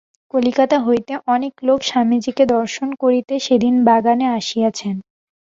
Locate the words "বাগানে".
3.87-4.25